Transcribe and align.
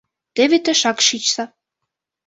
Теве 0.35 0.57
тышак 0.65 0.97
шичса. 1.07 1.45